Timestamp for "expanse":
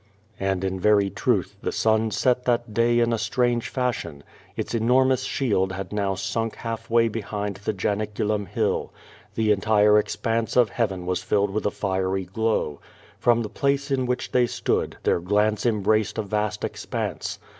9.99-10.55, 16.63-17.37